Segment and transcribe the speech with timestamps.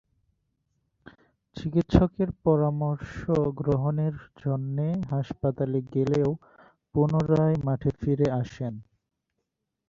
[1.57, 3.15] চিকিৎসকের পরামর্শ
[3.59, 6.29] গ্রহণের জন্যে হাসপাতালে গেলেও
[6.95, 8.73] পুনরায় মাঠে ফিরে আসেন।